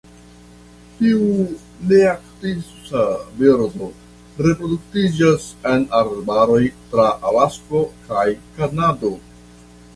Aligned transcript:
Tiu 1.01 1.35
nearktisa 1.91 3.03
birdo 3.41 3.89
reproduktiĝas 4.47 5.47
en 5.75 5.87
arbaroj 6.01 6.59
tra 6.95 7.09
Alasko 7.33 7.87
kaj 8.09 8.29
Kanado. 8.61 9.17